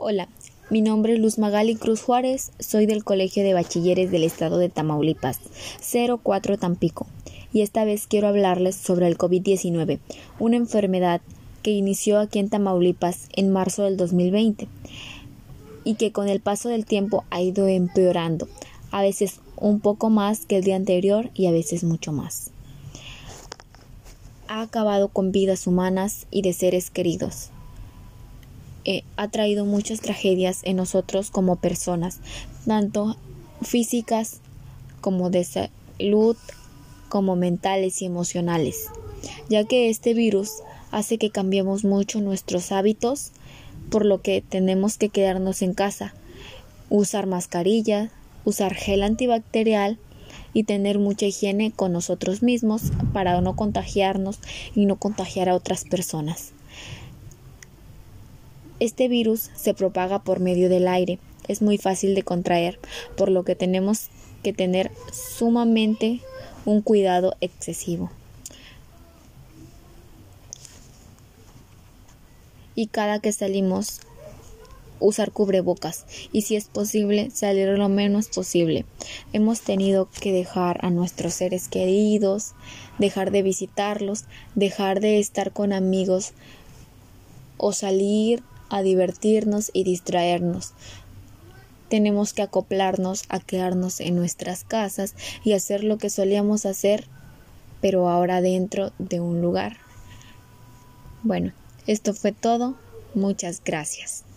Hola, 0.00 0.28
mi 0.70 0.80
nombre 0.80 1.14
es 1.14 1.18
Luz 1.18 1.38
Magali 1.38 1.74
Cruz 1.74 2.02
Juárez, 2.02 2.52
soy 2.60 2.86
del 2.86 3.02
Colegio 3.02 3.42
de 3.42 3.52
Bachilleres 3.52 4.12
del 4.12 4.22
Estado 4.22 4.58
de 4.58 4.68
Tamaulipas, 4.68 5.40
04 6.22 6.56
Tampico, 6.56 7.08
y 7.52 7.62
esta 7.62 7.84
vez 7.84 8.06
quiero 8.06 8.28
hablarles 8.28 8.76
sobre 8.76 9.08
el 9.08 9.18
COVID-19, 9.18 9.98
una 10.38 10.56
enfermedad 10.56 11.20
que 11.64 11.72
inició 11.72 12.20
aquí 12.20 12.38
en 12.38 12.48
Tamaulipas 12.48 13.28
en 13.34 13.50
marzo 13.50 13.82
del 13.82 13.96
2020 13.96 14.68
y 15.82 15.94
que 15.96 16.12
con 16.12 16.28
el 16.28 16.38
paso 16.38 16.68
del 16.68 16.86
tiempo 16.86 17.24
ha 17.30 17.40
ido 17.42 17.66
empeorando, 17.66 18.46
a 18.92 19.02
veces 19.02 19.40
un 19.56 19.80
poco 19.80 20.10
más 20.10 20.46
que 20.46 20.58
el 20.58 20.62
día 20.62 20.76
anterior 20.76 21.30
y 21.34 21.46
a 21.46 21.50
veces 21.50 21.82
mucho 21.82 22.12
más. 22.12 22.52
Ha 24.46 24.62
acabado 24.62 25.08
con 25.08 25.32
vidas 25.32 25.66
humanas 25.66 26.28
y 26.30 26.42
de 26.42 26.52
seres 26.52 26.88
queridos 26.88 27.50
eh, 28.90 29.04
ha 29.18 29.28
traído 29.28 29.66
muchas 29.66 30.00
tragedias 30.00 30.60
en 30.62 30.76
nosotros 30.76 31.30
como 31.30 31.56
personas, 31.56 32.20
tanto 32.66 33.18
físicas 33.60 34.40
como 35.02 35.28
de 35.28 35.44
salud, 35.44 36.38
como 37.10 37.36
mentales 37.36 38.00
y 38.00 38.06
emocionales, 38.06 38.86
ya 39.50 39.64
que 39.64 39.90
este 39.90 40.14
virus 40.14 40.52
hace 40.90 41.18
que 41.18 41.28
cambiemos 41.28 41.84
mucho 41.84 42.22
nuestros 42.22 42.72
hábitos, 42.72 43.32
por 43.90 44.06
lo 44.06 44.22
que 44.22 44.40
tenemos 44.40 44.96
que 44.96 45.10
quedarnos 45.10 45.60
en 45.60 45.74
casa, 45.74 46.14
usar 46.88 47.26
mascarilla, 47.26 48.10
usar 48.46 48.72
gel 48.72 49.02
antibacterial 49.02 49.98
y 50.54 50.64
tener 50.64 50.98
mucha 50.98 51.26
higiene 51.26 51.72
con 51.72 51.92
nosotros 51.92 52.42
mismos 52.42 52.84
para 53.12 53.38
no 53.42 53.54
contagiarnos 53.54 54.38
y 54.74 54.86
no 54.86 54.96
contagiar 54.96 55.50
a 55.50 55.54
otras 55.54 55.84
personas. 55.84 56.54
Este 58.80 59.08
virus 59.08 59.50
se 59.56 59.74
propaga 59.74 60.22
por 60.22 60.40
medio 60.40 60.68
del 60.68 60.86
aire, 60.86 61.18
es 61.48 61.62
muy 61.62 61.78
fácil 61.78 62.14
de 62.14 62.22
contraer, 62.22 62.78
por 63.16 63.30
lo 63.30 63.44
que 63.44 63.56
tenemos 63.56 64.08
que 64.42 64.52
tener 64.52 64.92
sumamente 65.12 66.20
un 66.64 66.82
cuidado 66.82 67.34
excesivo. 67.40 68.10
Y 72.74 72.86
cada 72.86 73.18
que 73.18 73.32
salimos, 73.32 74.00
usar 75.00 75.32
cubrebocas 75.32 76.06
y 76.32 76.42
si 76.42 76.56
es 76.56 76.66
posible 76.66 77.30
salir 77.30 77.68
lo 77.68 77.88
menos 77.88 78.28
posible. 78.28 78.84
Hemos 79.32 79.60
tenido 79.60 80.08
que 80.20 80.32
dejar 80.32 80.84
a 80.84 80.90
nuestros 80.90 81.34
seres 81.34 81.68
queridos, 81.68 82.54
dejar 82.98 83.30
de 83.30 83.42
visitarlos, 83.42 84.24
dejar 84.54 85.00
de 85.00 85.18
estar 85.18 85.52
con 85.52 85.72
amigos 85.72 86.32
o 87.56 87.72
salir 87.72 88.42
a 88.70 88.82
divertirnos 88.82 89.70
y 89.72 89.84
distraernos. 89.84 90.72
Tenemos 91.88 92.32
que 92.34 92.42
acoplarnos 92.42 93.24
a 93.28 93.40
quedarnos 93.40 94.00
en 94.00 94.14
nuestras 94.16 94.64
casas 94.64 95.14
y 95.42 95.54
hacer 95.54 95.84
lo 95.84 95.96
que 95.98 96.10
solíamos 96.10 96.66
hacer, 96.66 97.06
pero 97.80 98.08
ahora 98.08 98.40
dentro 98.40 98.92
de 98.98 99.20
un 99.20 99.40
lugar. 99.40 99.78
Bueno, 101.22 101.52
esto 101.86 102.12
fue 102.12 102.32
todo. 102.32 102.76
Muchas 103.14 103.62
gracias. 103.64 104.27